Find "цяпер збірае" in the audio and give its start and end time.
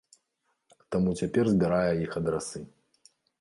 1.19-1.91